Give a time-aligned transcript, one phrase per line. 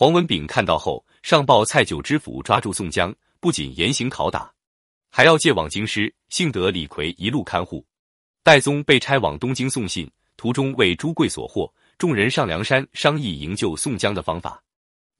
[0.00, 4.50] 黄文炳看到后，上报蔡九知府抓住宋江，不仅严刑拷打，
[5.10, 6.10] 还要借往京师。
[6.30, 7.84] 幸得李逵一路看护。
[8.42, 14.64] 戴宗被差往东京送信，途中为朱贵所获，众人上梁山商议营救宋江的方法。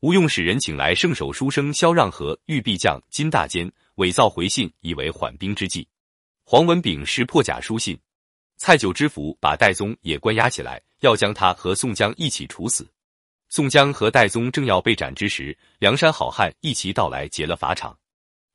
[0.01, 5.87] 吴用使人请来圣手书生萧让和玉壁匠金大坚，伪造回信，以为缓兵之计。
[6.43, 8.01] 黄文炳识破假书信，
[8.57, 12.89] 蔡九知府把戴宗也关押起来，要将他和宋江一起处死。
[13.51, 17.99] 宋江和戴宗正要被斩之时，梁山好汉一齐到来劫了法场。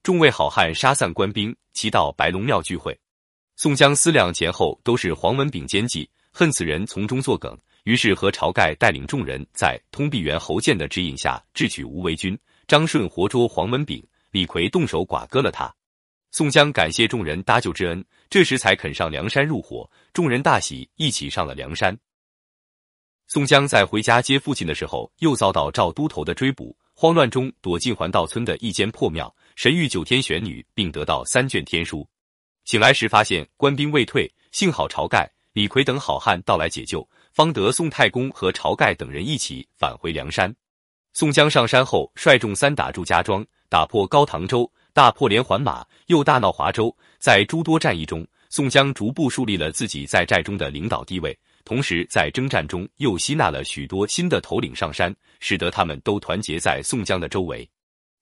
[0.02, 2.98] 众位好汉杀散官兵，齐到白龙庙聚会。
[3.58, 12.38] 宋江思量前后都是黄文炳奸计，恨此人从中作梗，于是和晁盖带领众人在通臂猿侯健的指引下智取无为军。
[12.66, 15.70] 张顺活捉黄文炳，李逵动手剐割了他。
[16.32, 19.90] 宋江感谢众人搭救之恩，这时才肯上梁山入伙。
[20.14, 21.98] 众人大喜，一起上了梁山。
[23.28, 32.08] 宋江在回家接父亲的时候，又遭到赵都头的追捕，慌乱中躲进环道村的一间破庙，神谕九天玄女，并得到三卷天书。
[32.66, 40.56] 醒来时发现官兵未退，幸好晁盖、李逵等好汉到来解救，方得宋太公和晁盖等人一起返回梁山。
[41.14, 46.96] 宋江上山后，率众三打祝家庄，打破高唐州，大破连环马，又大闹华州。
[47.18, 57.70] 在诸多战役中，宋江逐步树立了自己在寨中的领导地位，同时在征战中又吸纳了许多新的头领上山，使得他们都团结在宋江的周围。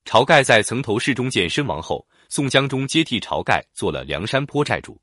[0.06, 2.04] 晁盖在曾头市中箭身亡后。
[2.30, 5.00] 宋江中接替晁盖做了梁山坡寨主，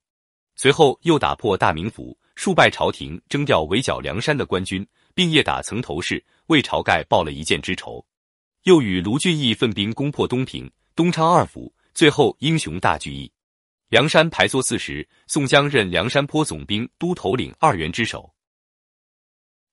[0.56, 8.04] 随后又打破大名府，数败朝廷征调围剿梁山的官军，并夜打曾头市，为晁盖报了一箭之仇。
[8.64, 13.30] 又与卢俊义分兵攻破东平、东昌二府，最后英雄大聚义。
[13.90, 18.32] 梁山排座四时，宋江任梁山坡总兵都头领二员之首，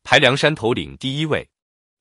[0.01, 1.47] 排梁山头领第一位。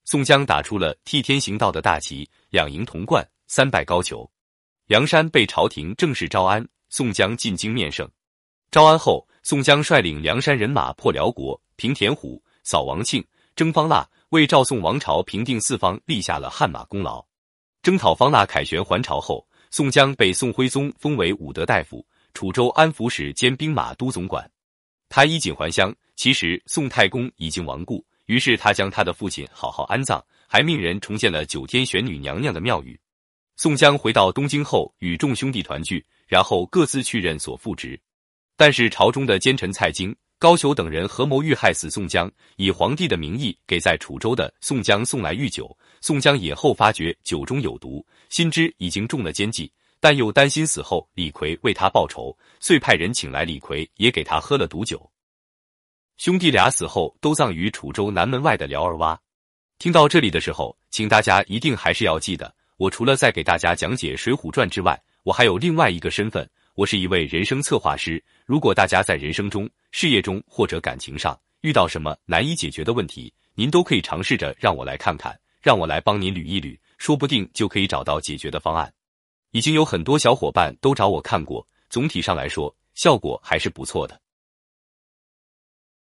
[0.06, 4.26] 宋江打出了替天行道的大旗，两营同贯，三拜高俅。
[4.86, 8.10] 梁山被朝廷正式招安，宋江进京面圣。
[8.70, 13.22] 招安后，宋江率领梁山人马破辽国、平田虎、扫王庆、
[13.54, 17.22] 征方腊，为赵宋王朝平定四方立下了汗马功劳。
[17.82, 22.04] 征讨方腊凯旋还朝后，宋江被宋徽宗封为武德大夫、
[22.34, 24.48] 楚州安抚使兼兵马都总管。
[25.08, 32.98] 他衣锦还乡，其实宋太公已经亡故，于是他将他的父亲好好安葬，还命人重建了九天玄女娘娘的庙宇。
[33.56, 37.98] 宋江回到东京后，与众兄弟团聚，然后各自去任所副职。
[38.56, 40.14] 但是朝中的奸臣蔡京、
[40.46, 45.76] 高俅等人合谋欲害死宋江，以皇帝的名义给在楚州的宋江送来御酒。
[46.00, 49.68] 宋江饮后发觉酒中有毒，心知已经中了奸计，
[49.98, 55.10] 但又担心死后李逵为他报仇，遂派人请来李逵，也给他喝了毒酒。
[56.16, 59.18] 兄弟俩死后都葬于楚州南门外的辽儿洼。
[59.80, 62.54] 听到这里的时候，请大家一定还是要记得。
[62.76, 68.22] 我除了在给大家讲解《水浒传》之外，我还有另外一个身份，我是一位人生策划师。
[68.44, 78.92] 如果大家在人生中、事业中或者感情上遇到什么难以解决的问题，您都可以尝试着让我来看看，让我来帮您捋一捋，说不定就可以找到解决的方案。
[79.52, 84.20] 已经有很多小伙伴都找我看过，总体上来说效果还是不错的。